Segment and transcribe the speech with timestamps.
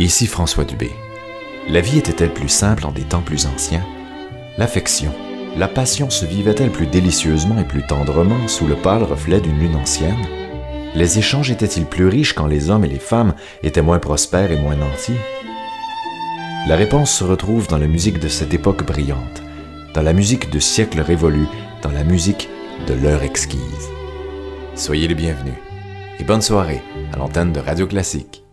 [0.00, 0.92] Ici François Dubé.
[1.68, 3.84] La vie était-elle plus simple en des temps plus anciens?
[4.56, 5.12] L'affection,
[5.56, 9.74] la passion se vivait-elle plus délicieusement et plus tendrement sous le pâle reflet d'une lune
[9.74, 10.24] ancienne?
[10.94, 13.34] Les échanges étaient-ils plus riches quand les hommes et les femmes
[13.64, 15.18] étaient moins prospères et moins nantis?
[16.68, 19.42] La réponse se retrouve dans la musique de cette époque brillante,
[19.94, 21.48] dans la musique de siècles révolus,
[21.82, 22.48] dans la musique
[22.86, 23.90] de l'heure exquise.
[24.76, 25.54] Soyez les bienvenus
[26.20, 28.44] et bonne soirée à l'antenne de Radio Classique.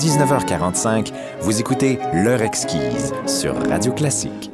[0.00, 4.49] 19h45, vous écoutez L'heure exquise sur Radio Classique.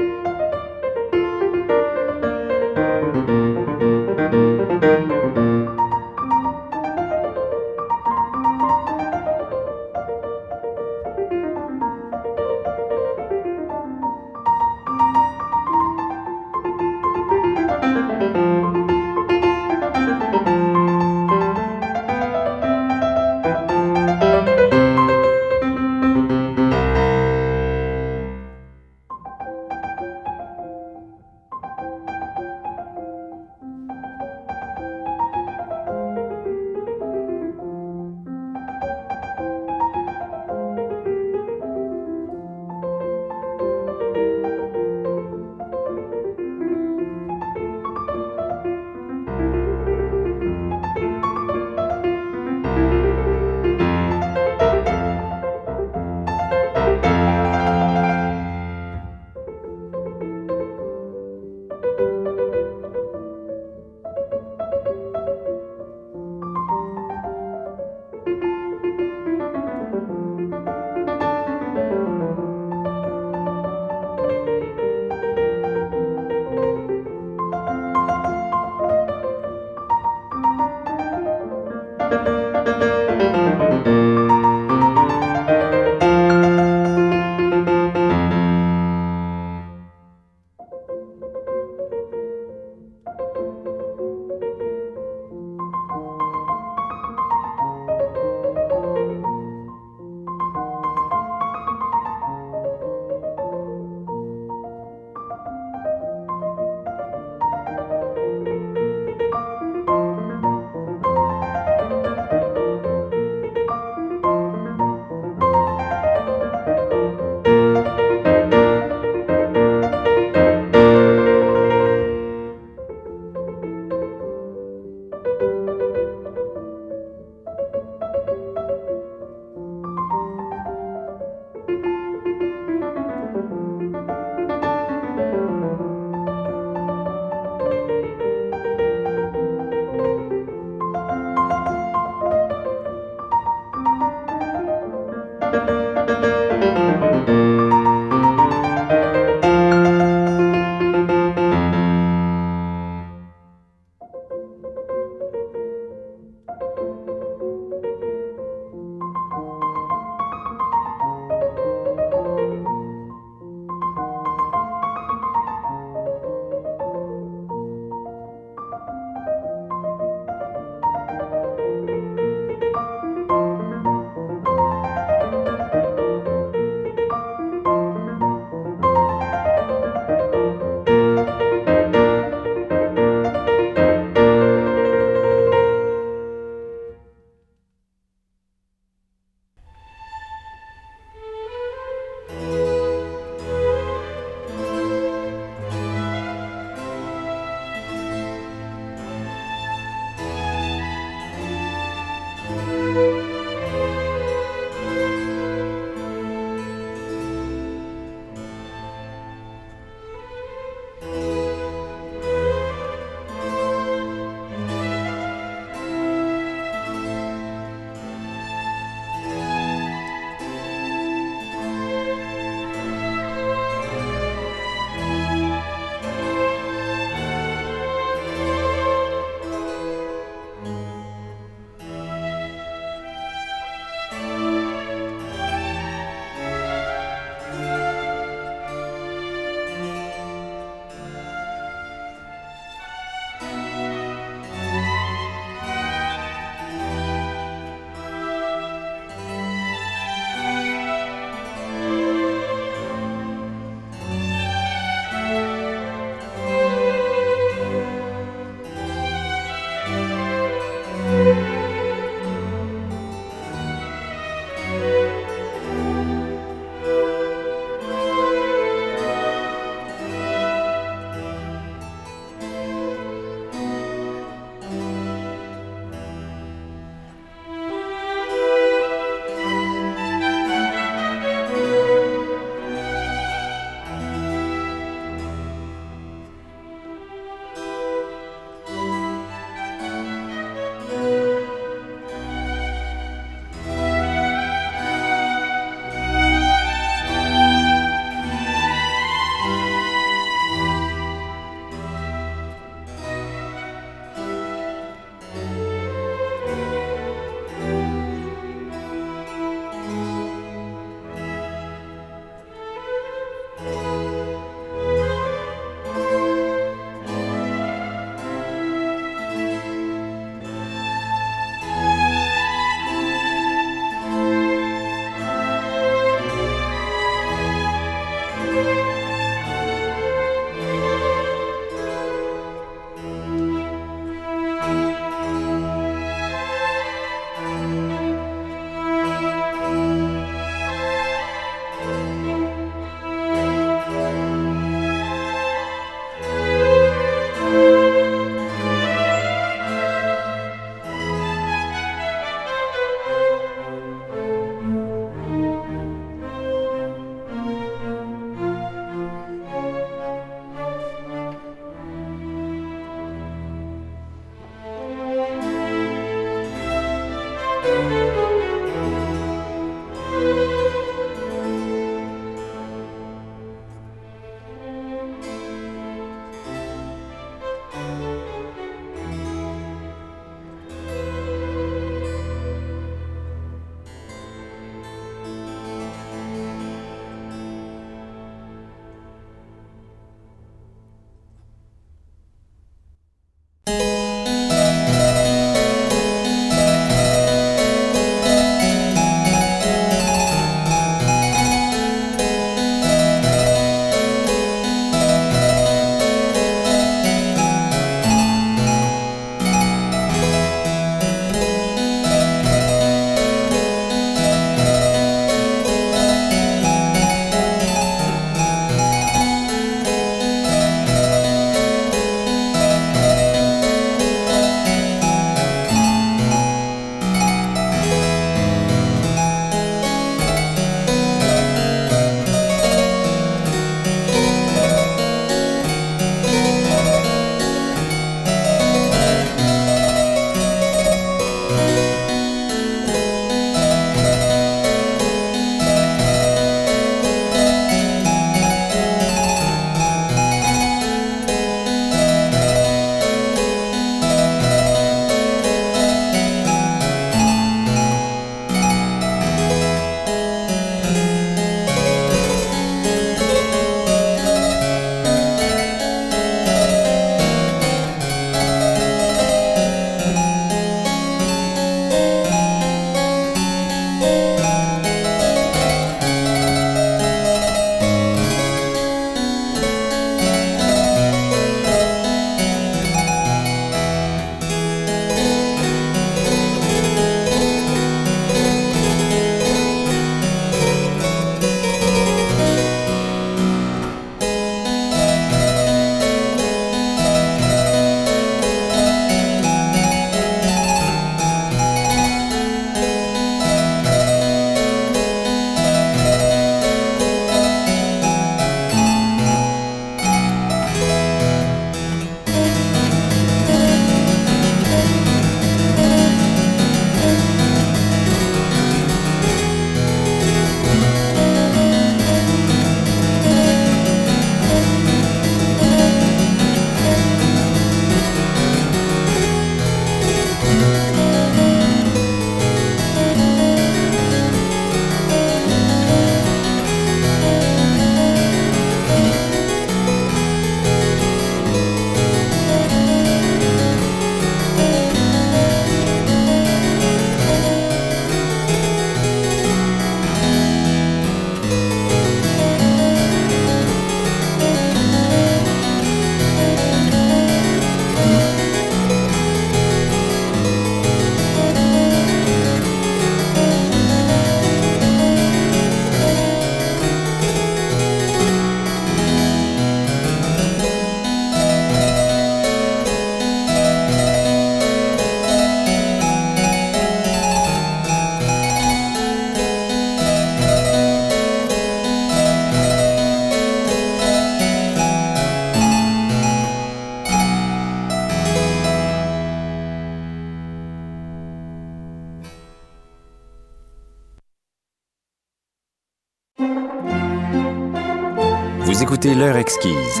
[599.20, 600.00] L'heure exquise.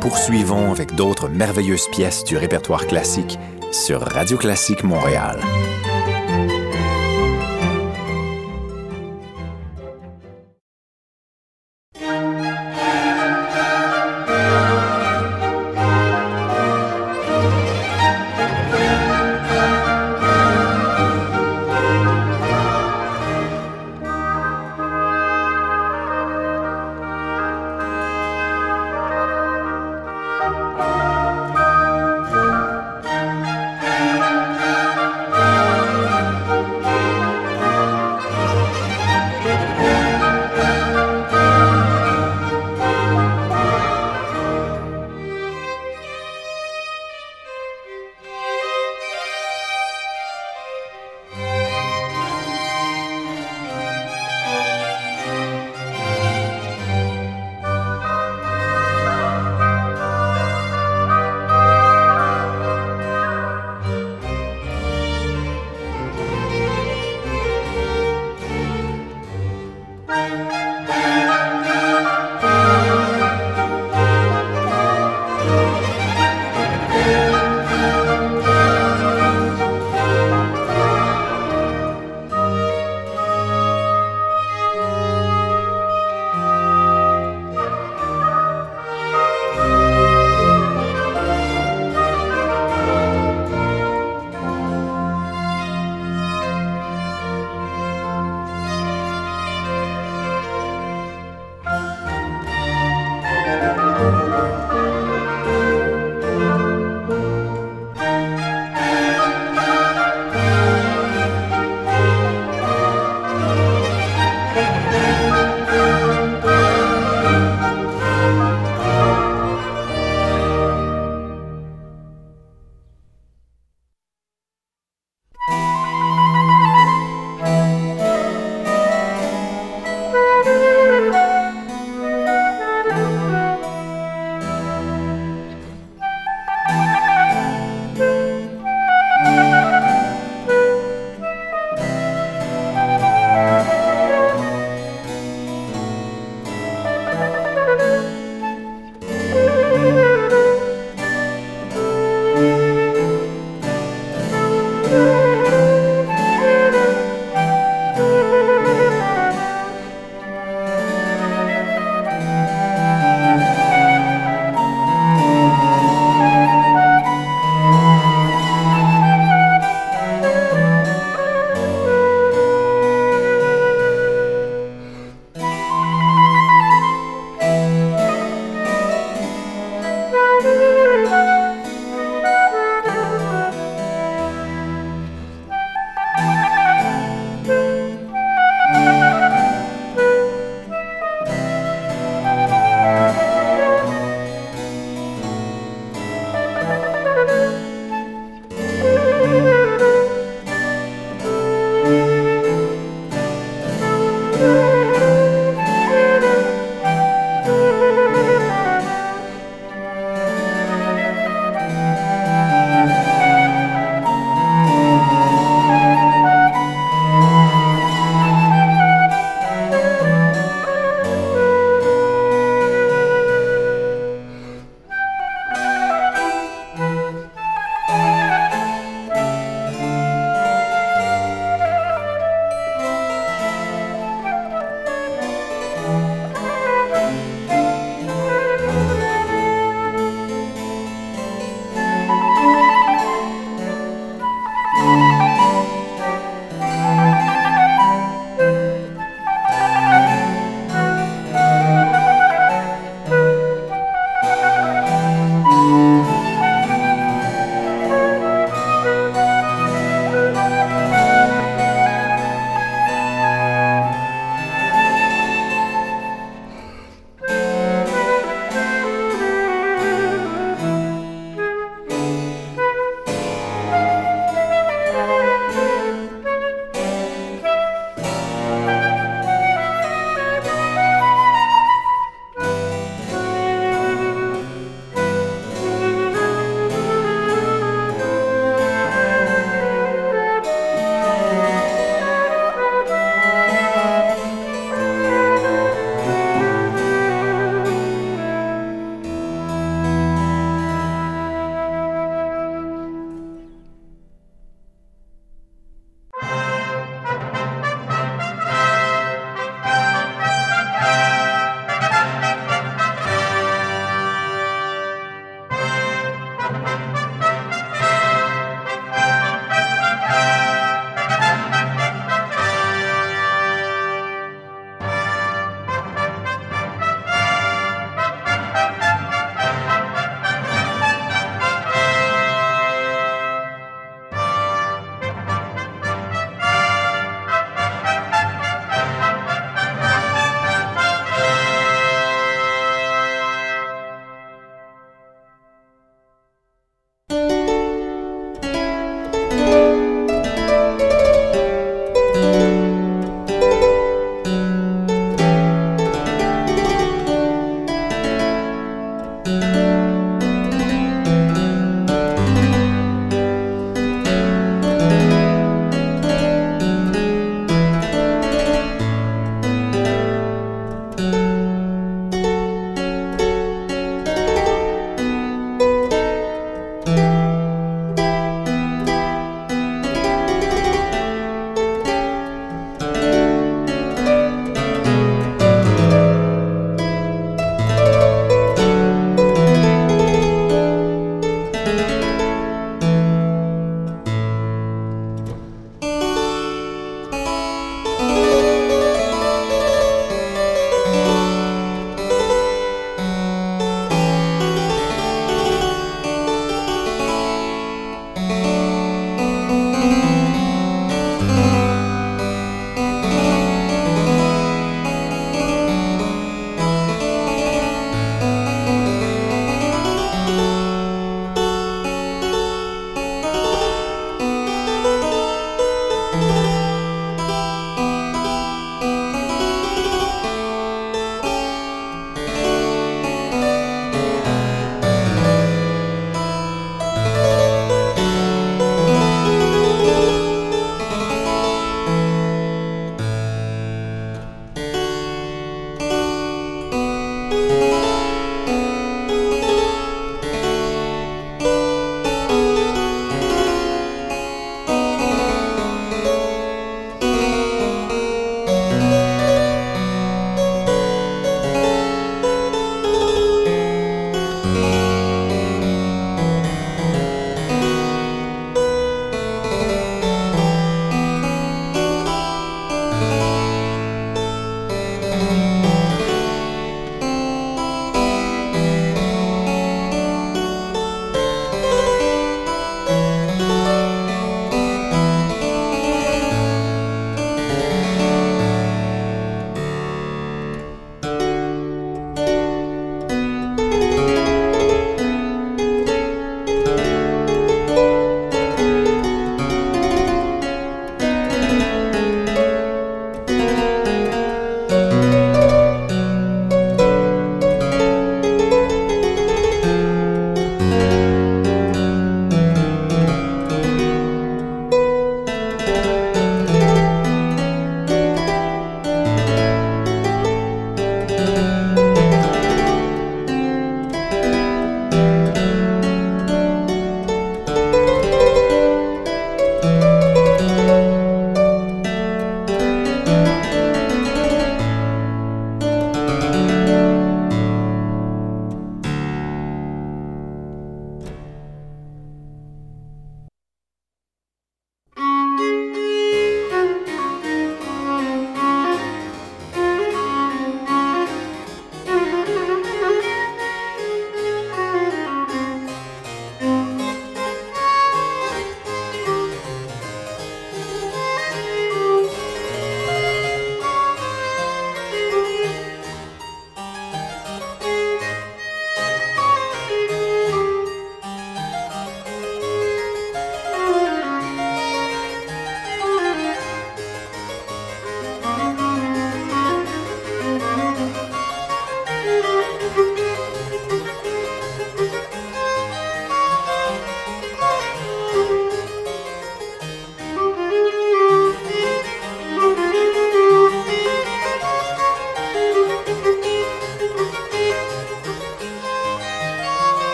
[0.00, 3.38] Poursuivons avec d'autres merveilleuses pièces du répertoire classique
[3.70, 5.38] sur Radio Classique Montréal.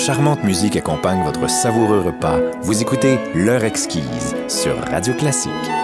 [0.00, 2.38] Charmante musique accompagne votre savoureux repas.
[2.62, 5.79] Vous écoutez L'heure exquise sur Radio Classique.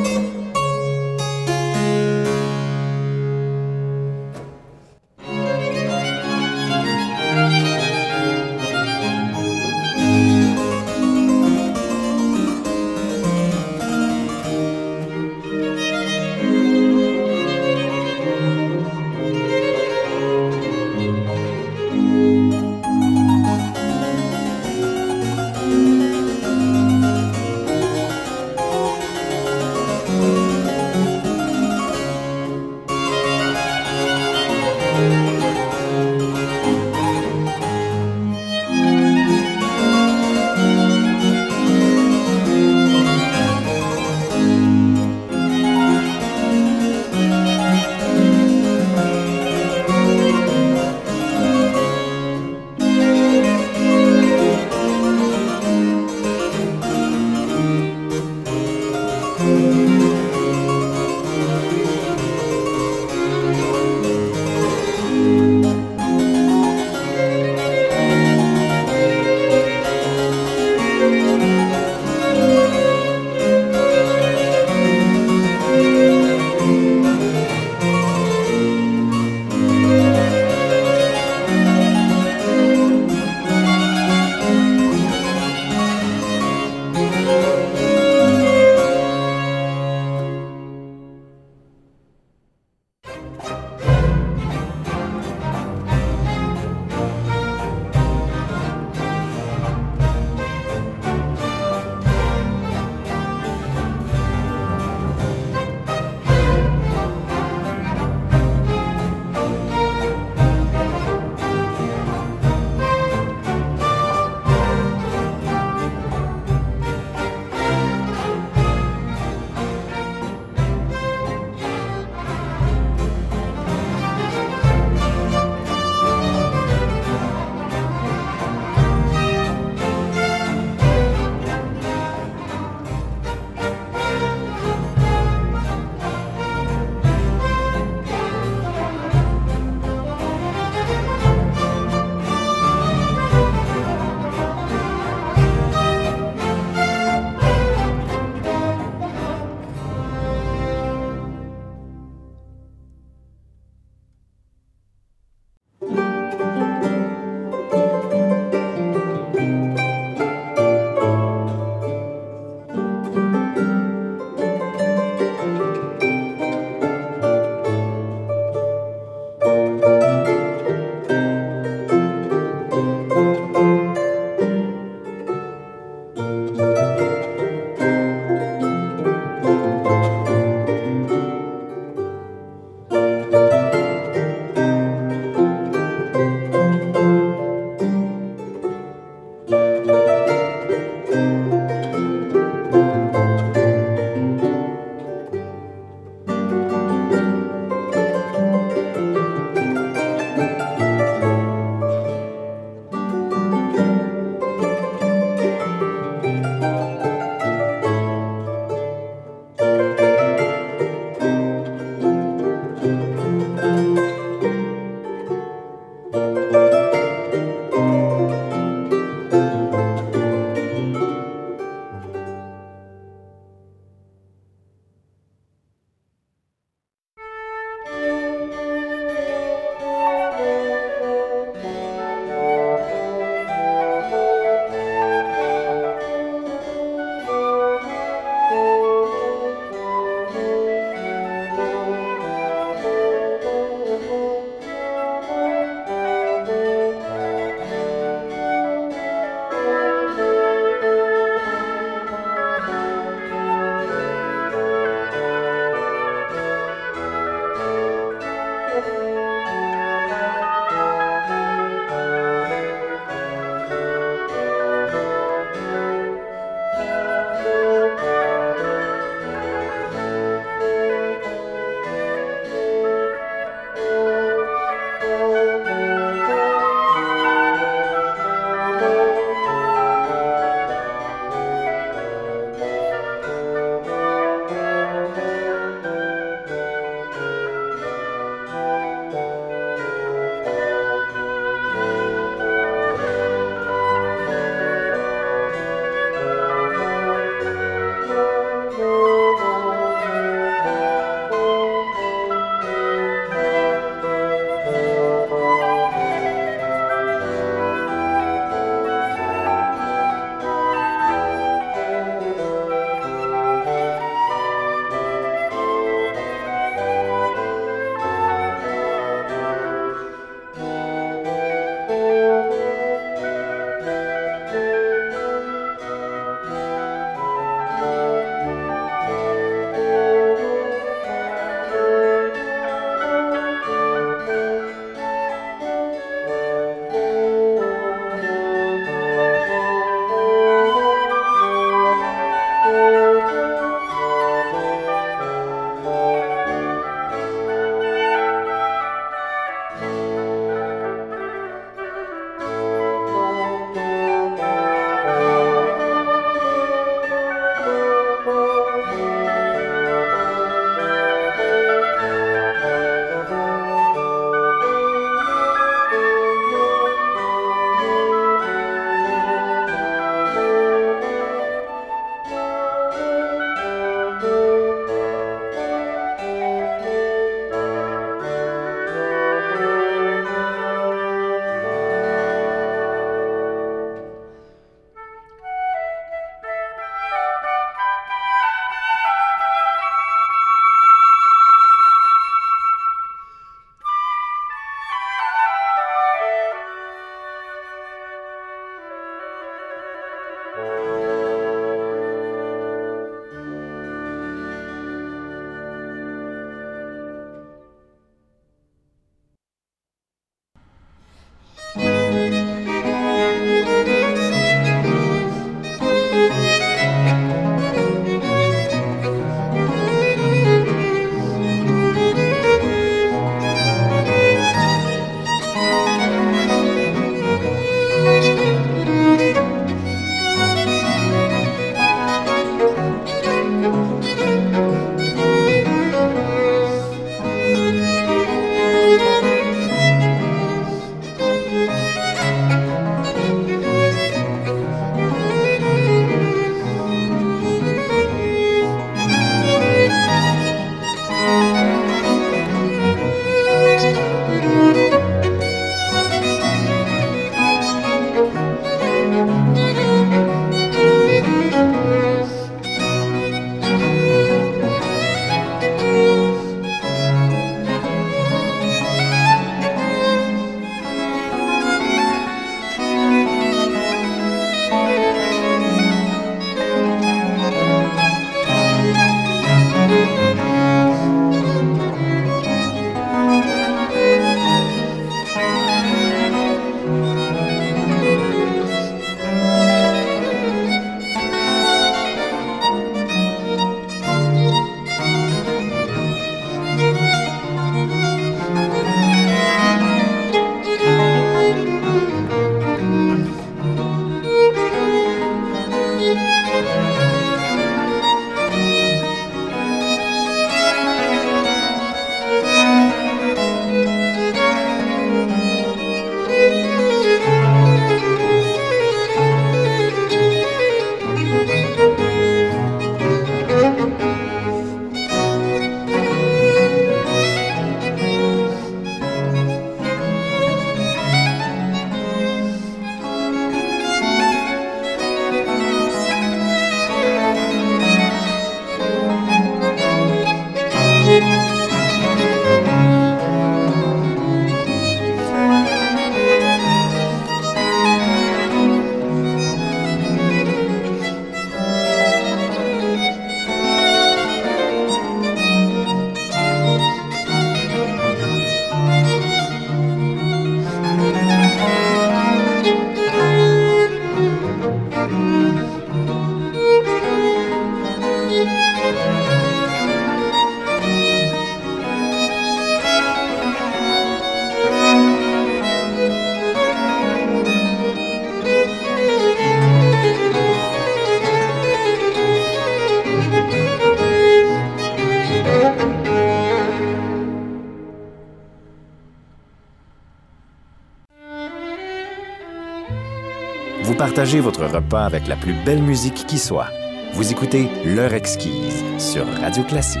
[594.40, 596.68] Votre repas avec la plus belle musique qui soit.
[597.12, 600.00] Vous écoutez L'heure exquise sur Radio Classique.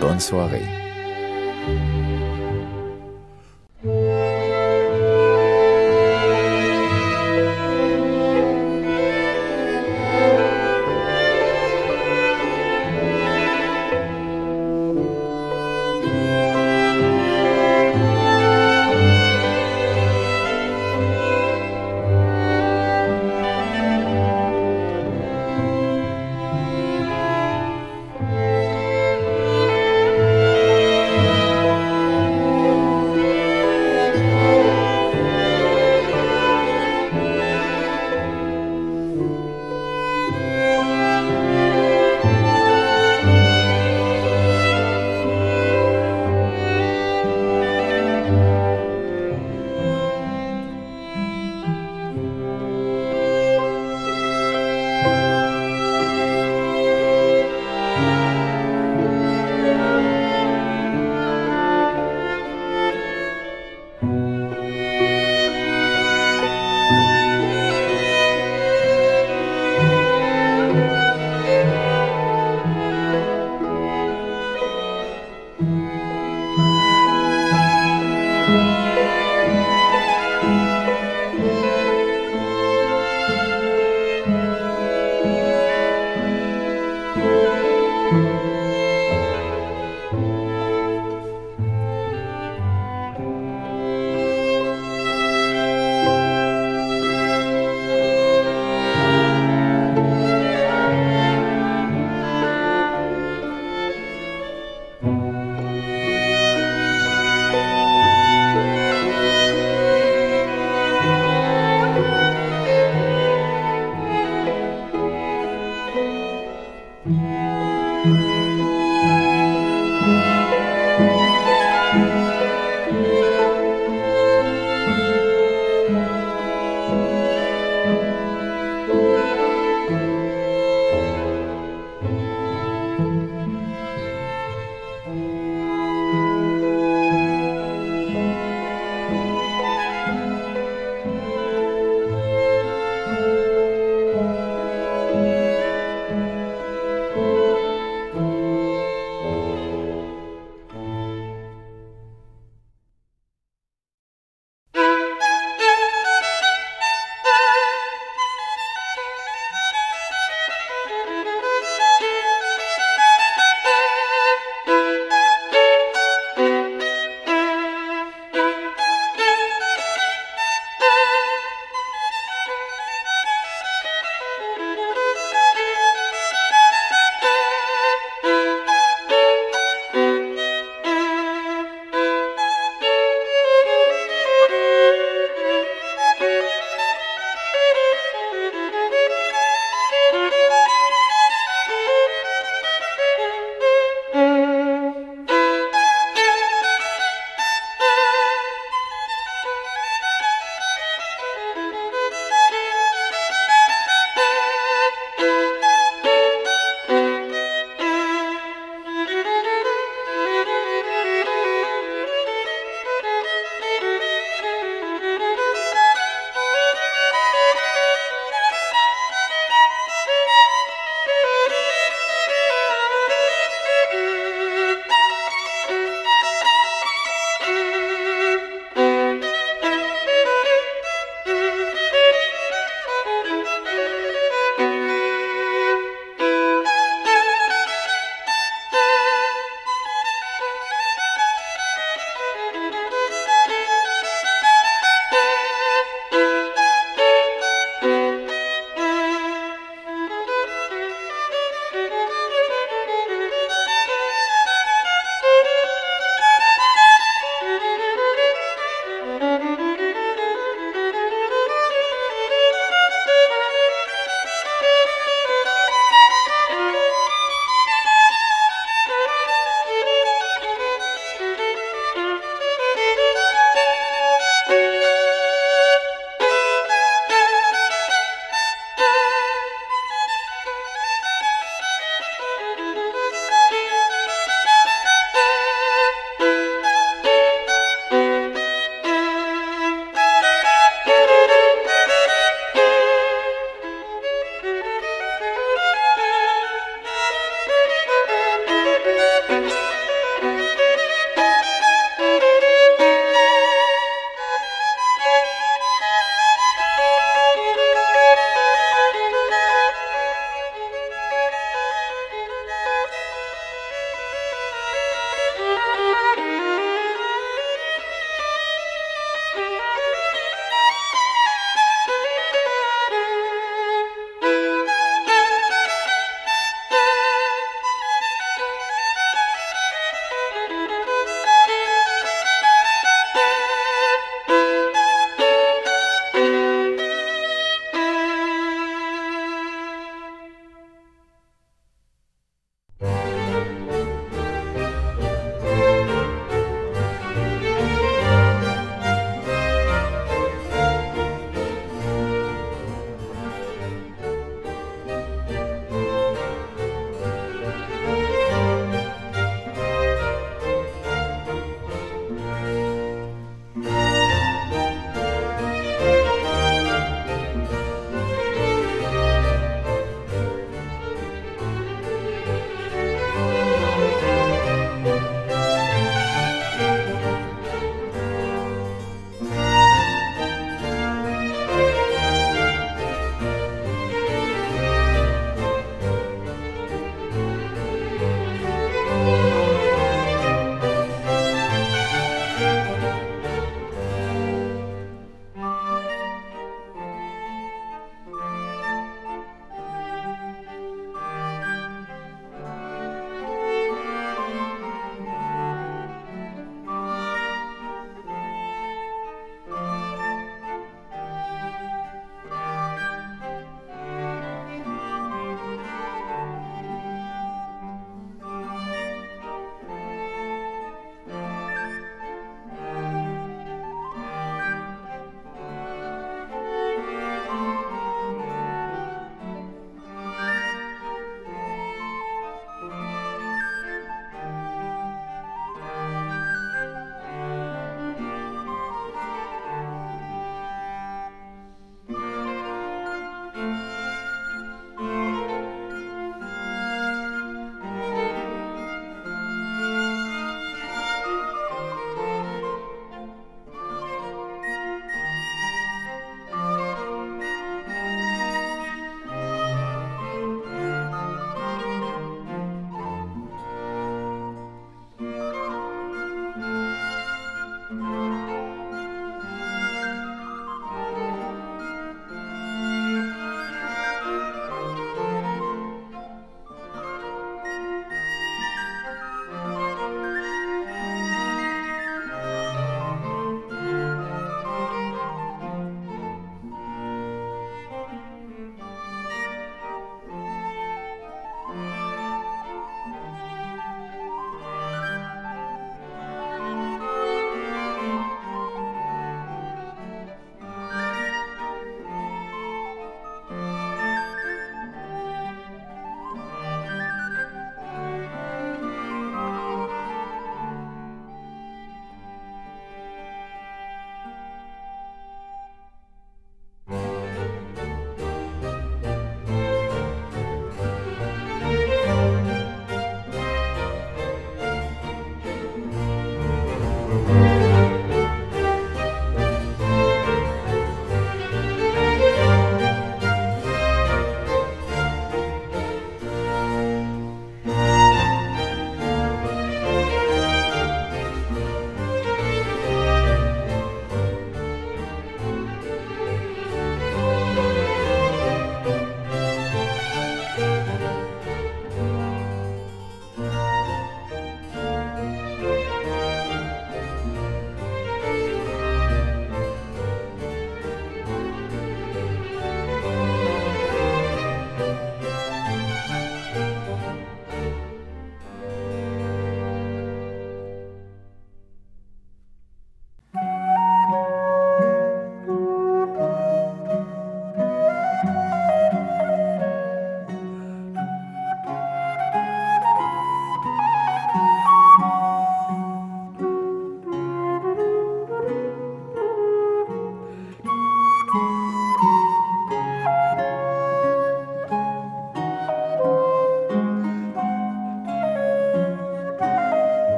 [0.00, 0.79] Bonne soirée.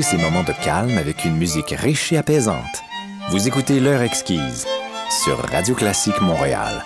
[0.00, 2.82] Ces moments de calme avec une musique riche et apaisante.
[3.30, 4.66] Vous écoutez L'heure exquise
[5.22, 6.82] sur Radio Classique Montréal.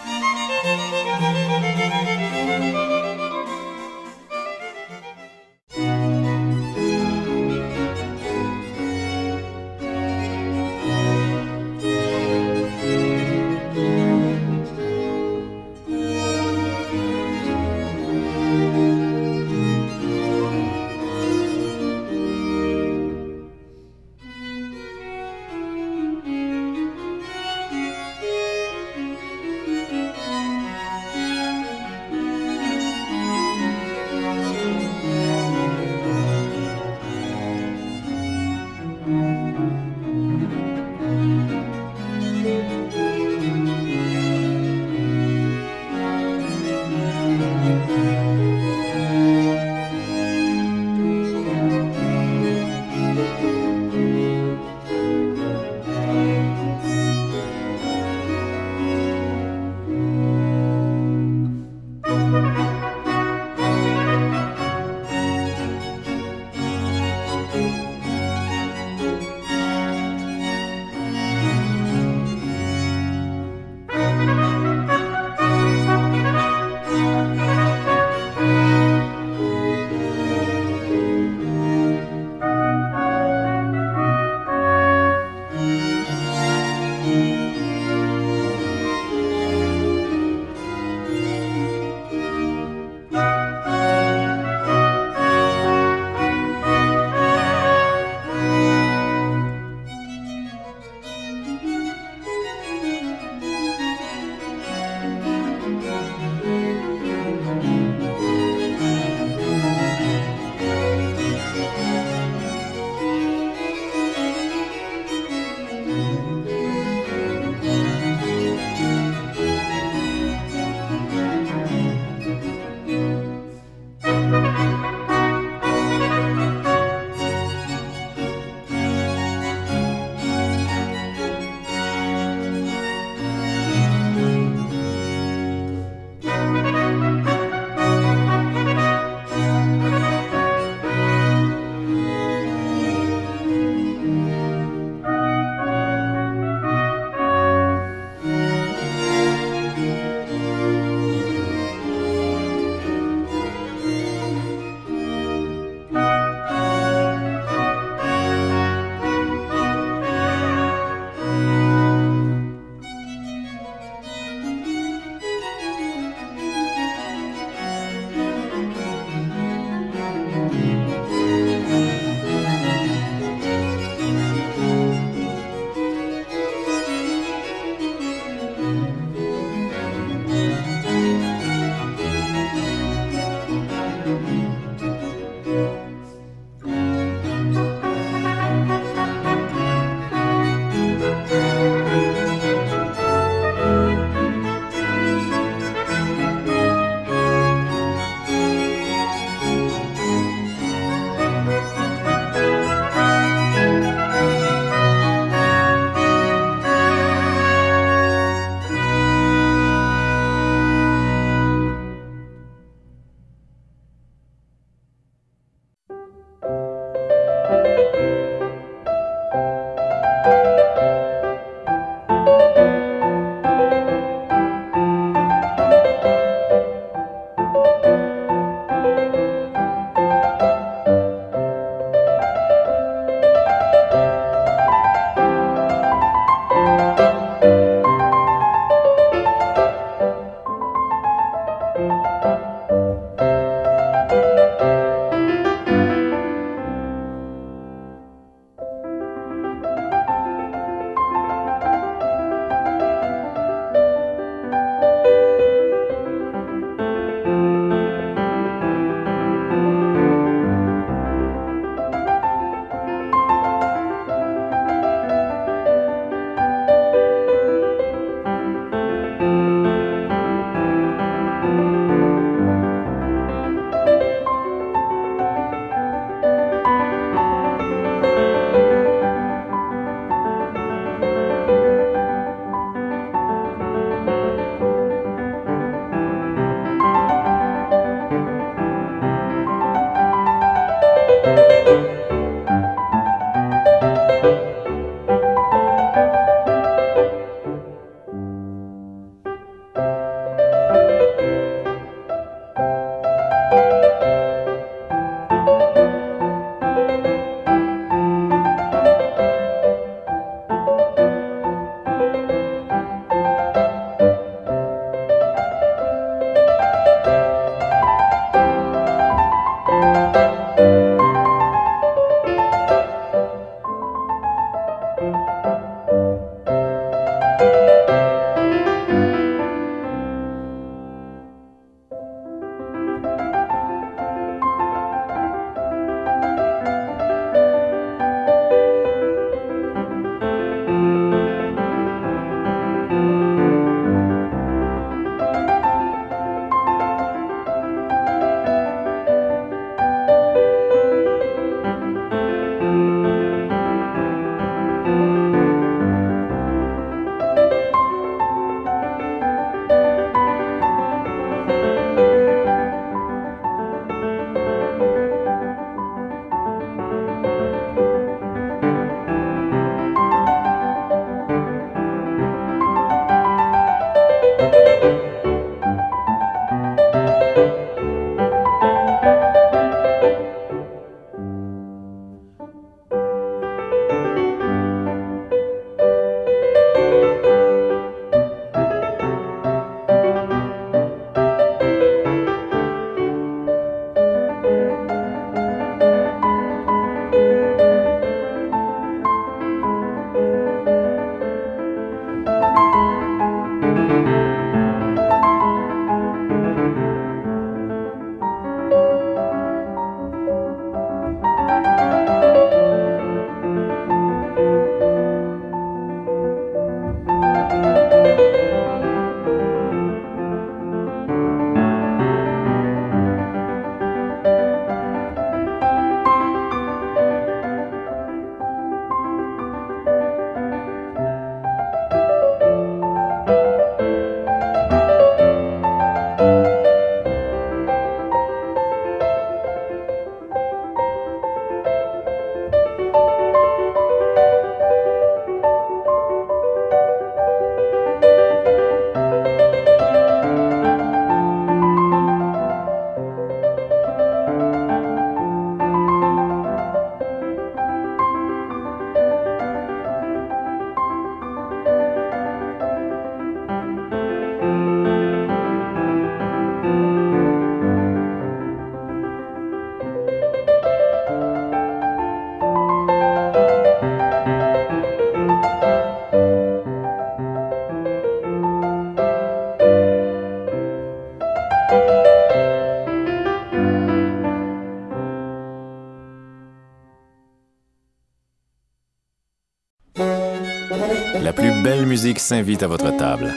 [491.97, 493.33] Musique s'invite à votre table.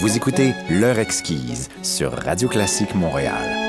[0.00, 3.61] Vous écoutez L'heure exquise sur Radio Classique Montréal.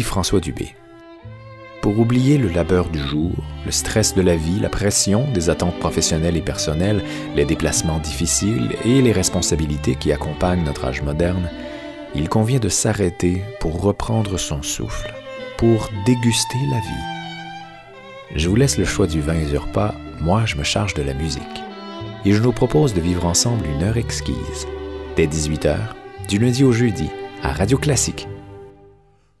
[0.00, 0.74] François Dubé.
[1.82, 3.32] Pour oublier le labeur du jour,
[3.66, 7.02] le stress de la vie, la pression des attentes professionnelles et personnelles,
[7.36, 11.50] les déplacements difficiles et les responsabilités qui accompagnent notre âge moderne,
[12.14, 15.12] il convient de s'arrêter pour reprendre son souffle,
[15.58, 18.36] pour déguster la vie.
[18.36, 21.42] Je vous laisse le choix du vin repas, moi je me charge de la musique.
[22.24, 24.66] Et je nous propose de vivre ensemble une heure exquise,
[25.16, 25.76] dès 18h,
[26.28, 27.10] du lundi au jeudi,
[27.42, 28.28] à Radio Classique